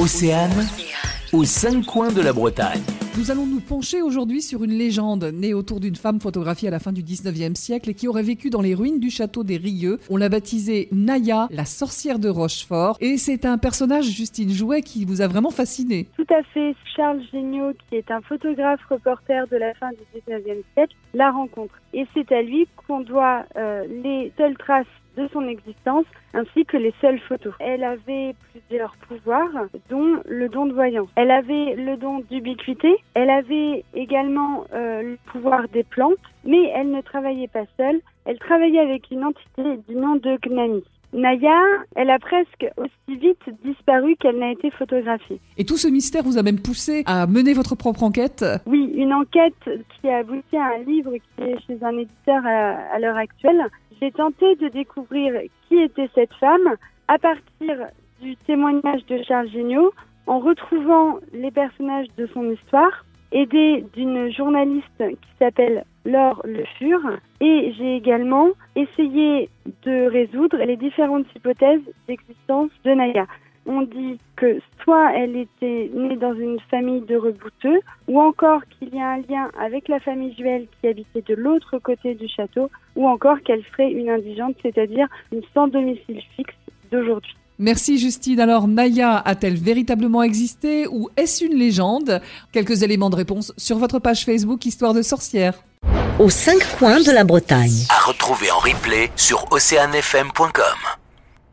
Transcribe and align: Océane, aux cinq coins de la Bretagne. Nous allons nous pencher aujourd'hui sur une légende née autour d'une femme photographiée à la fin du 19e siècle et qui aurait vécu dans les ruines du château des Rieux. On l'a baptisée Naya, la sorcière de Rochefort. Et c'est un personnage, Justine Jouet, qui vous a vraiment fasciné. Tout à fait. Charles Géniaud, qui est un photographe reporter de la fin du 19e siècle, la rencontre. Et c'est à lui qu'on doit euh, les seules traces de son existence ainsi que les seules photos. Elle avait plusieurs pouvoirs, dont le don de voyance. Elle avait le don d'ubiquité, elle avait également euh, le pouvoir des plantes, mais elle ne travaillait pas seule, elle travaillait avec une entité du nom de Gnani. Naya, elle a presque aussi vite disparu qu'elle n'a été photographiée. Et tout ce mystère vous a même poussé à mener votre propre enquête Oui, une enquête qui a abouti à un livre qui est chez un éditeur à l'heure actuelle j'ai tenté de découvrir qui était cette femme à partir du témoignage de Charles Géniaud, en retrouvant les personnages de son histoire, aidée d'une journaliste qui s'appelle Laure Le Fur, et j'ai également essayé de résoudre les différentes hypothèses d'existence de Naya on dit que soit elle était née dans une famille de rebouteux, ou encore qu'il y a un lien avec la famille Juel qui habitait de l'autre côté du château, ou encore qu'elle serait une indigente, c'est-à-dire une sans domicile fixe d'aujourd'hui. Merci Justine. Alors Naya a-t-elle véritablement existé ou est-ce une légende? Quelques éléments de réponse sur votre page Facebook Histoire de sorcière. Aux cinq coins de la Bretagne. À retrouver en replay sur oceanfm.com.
Océane, 0.00 0.64
aux 1.32 1.42
cinq 1.42 1.84
coins 1.84 2.12
de 2.12 2.20
la 2.20 2.32
Bretagne. 2.32 2.82
Nous 3.18 3.32
allons 3.32 3.46
nous 3.46 3.58
pencher 3.58 4.00
aujourd'hui 4.00 4.42
sur 4.42 4.62
une 4.62 4.70
légende 4.70 5.24
née 5.34 5.54
autour 5.54 5.80
d'une 5.80 5.96
femme 5.96 6.20
photographiée 6.20 6.68
à 6.68 6.70
la 6.70 6.78
fin 6.78 6.92
du 6.92 7.02
19e 7.02 7.56
siècle 7.56 7.90
et 7.90 7.94
qui 7.94 8.06
aurait 8.06 8.22
vécu 8.22 8.48
dans 8.48 8.60
les 8.60 8.76
ruines 8.76 9.00
du 9.00 9.10
château 9.10 9.42
des 9.42 9.56
Rieux. 9.56 9.98
On 10.08 10.16
l'a 10.16 10.28
baptisée 10.28 10.88
Naya, 10.92 11.48
la 11.50 11.64
sorcière 11.64 12.20
de 12.20 12.28
Rochefort. 12.28 12.96
Et 13.00 13.16
c'est 13.16 13.44
un 13.44 13.58
personnage, 13.58 14.04
Justine 14.04 14.50
Jouet, 14.50 14.82
qui 14.82 15.04
vous 15.04 15.20
a 15.20 15.26
vraiment 15.26 15.50
fasciné. 15.50 16.06
Tout 16.16 16.32
à 16.32 16.44
fait. 16.44 16.76
Charles 16.94 17.22
Géniaud, 17.32 17.72
qui 17.88 17.96
est 17.96 18.10
un 18.12 18.20
photographe 18.20 18.80
reporter 18.88 19.48
de 19.48 19.56
la 19.56 19.74
fin 19.74 19.90
du 19.90 20.20
19e 20.20 20.62
siècle, 20.74 20.94
la 21.12 21.32
rencontre. 21.32 21.74
Et 21.92 22.06
c'est 22.14 22.30
à 22.30 22.42
lui 22.42 22.68
qu'on 22.86 23.00
doit 23.00 23.44
euh, 23.56 23.84
les 24.04 24.32
seules 24.36 24.56
traces 24.56 24.86
de 25.18 25.28
son 25.32 25.48
existence 25.48 26.06
ainsi 26.32 26.64
que 26.64 26.76
les 26.76 26.94
seules 27.00 27.18
photos. 27.20 27.52
Elle 27.58 27.84
avait 27.84 28.34
plusieurs 28.52 28.94
pouvoirs, 29.08 29.66
dont 29.90 30.22
le 30.26 30.48
don 30.48 30.66
de 30.66 30.72
voyance. 30.72 31.08
Elle 31.16 31.30
avait 31.30 31.74
le 31.74 31.96
don 31.96 32.20
d'ubiquité, 32.30 32.96
elle 33.14 33.30
avait 33.30 33.84
également 33.94 34.64
euh, 34.72 35.02
le 35.02 35.18
pouvoir 35.26 35.68
des 35.68 35.84
plantes, 35.84 36.16
mais 36.44 36.70
elle 36.74 36.90
ne 36.90 37.00
travaillait 37.00 37.48
pas 37.48 37.64
seule, 37.76 38.00
elle 38.24 38.38
travaillait 38.38 38.80
avec 38.80 39.10
une 39.10 39.24
entité 39.24 39.78
du 39.88 39.96
nom 39.96 40.16
de 40.16 40.38
Gnani. 40.42 40.84
Naya, 41.12 41.60
elle 41.96 42.10
a 42.10 42.18
presque 42.18 42.66
aussi 42.76 43.18
vite 43.18 43.42
disparu 43.64 44.16
qu'elle 44.16 44.38
n'a 44.38 44.52
été 44.52 44.70
photographiée. 44.70 45.40
Et 45.56 45.64
tout 45.64 45.76
ce 45.76 45.88
mystère 45.88 46.22
vous 46.22 46.38
a 46.38 46.42
même 46.42 46.60
poussé 46.60 47.02
à 47.06 47.26
mener 47.26 47.54
votre 47.54 47.74
propre 47.74 48.02
enquête 48.02 48.44
Oui, 48.66 48.92
une 48.94 49.12
enquête 49.12 49.54
qui 49.64 50.08
a 50.08 50.18
abouti 50.18 50.56
à 50.56 50.74
un 50.76 50.84
livre 50.84 51.12
qui 51.14 51.42
est 51.42 51.58
chez 51.66 51.78
un 51.82 51.96
éditeur 51.96 52.44
à 52.46 52.98
l'heure 52.98 53.16
actuelle 53.16 53.64
j'ai 54.00 54.12
tenté 54.12 54.54
de 54.56 54.68
découvrir 54.68 55.34
qui 55.68 55.76
était 55.76 56.08
cette 56.14 56.32
femme 56.34 56.76
à 57.08 57.18
partir 57.18 57.88
du 58.20 58.36
témoignage 58.46 59.04
de 59.06 59.22
Charles 59.26 59.48
Géniaud, 59.48 59.92
en 60.26 60.40
retrouvant 60.40 61.18
les 61.32 61.50
personnages 61.50 62.08
de 62.16 62.28
son 62.34 62.50
histoire, 62.50 63.04
aidée 63.32 63.84
d'une 63.94 64.30
journaliste 64.32 64.98
qui 64.98 65.28
s'appelle 65.38 65.84
Laure 66.04 66.40
Le 66.44 66.64
Fur, 66.78 67.00
et 67.40 67.72
j'ai 67.76 67.96
également 67.96 68.48
essayé 68.76 69.50
de 69.84 70.08
résoudre 70.10 70.56
les 70.58 70.76
différentes 70.76 71.26
hypothèses 71.36 71.82
d'existence 72.06 72.70
de 72.84 72.92
Naya 72.92 73.26
on 73.68 73.82
dit 73.82 74.18
que 74.36 74.60
soit 74.82 75.12
elle 75.14 75.36
était 75.36 75.90
née 75.94 76.16
dans 76.16 76.34
une 76.34 76.58
famille 76.70 77.02
de 77.02 77.16
rebouteux, 77.16 77.80
ou 78.08 78.18
encore 78.18 78.62
qu'il 78.70 78.94
y 78.94 79.00
a 79.00 79.10
un 79.10 79.18
lien 79.18 79.50
avec 79.60 79.88
la 79.88 80.00
famille 80.00 80.34
Juel 80.34 80.66
qui 80.80 80.88
habitait 80.88 81.22
de 81.22 81.34
l'autre 81.34 81.78
côté 81.78 82.14
du 82.14 82.26
château, 82.28 82.70
ou 82.96 83.06
encore 83.06 83.40
qu'elle 83.42 83.62
serait 83.72 83.92
une 83.92 84.08
indigente, 84.08 84.56
c'est-à-dire 84.62 85.06
une 85.32 85.42
sans 85.54 85.68
domicile 85.68 86.22
fixe 86.34 86.54
d'aujourd'hui. 86.90 87.34
Merci 87.58 87.98
Justine. 87.98 88.40
Alors 88.40 88.68
Naya 88.68 89.16
a-t-elle 89.18 89.56
véritablement 89.56 90.22
existé 90.22 90.86
ou 90.86 91.10
est-ce 91.16 91.44
une 91.44 91.58
légende? 91.58 92.22
Quelques 92.52 92.82
éléments 92.84 93.10
de 93.10 93.16
réponse 93.16 93.52
sur 93.56 93.78
votre 93.78 93.98
page 93.98 94.24
Facebook 94.24 94.64
Histoire 94.64 94.94
de 94.94 95.02
sorcière. 95.02 95.60
Aux 96.18 96.30
cinq 96.30 96.58
coins 96.76 97.00
de 97.00 97.12
la 97.12 97.22
Bretagne. 97.22 97.86
À 97.90 98.00
retrouver 98.08 98.50
en 98.50 98.58
replay 98.58 99.08
sur 99.14 99.46
oceanfm.com. 99.52 101.07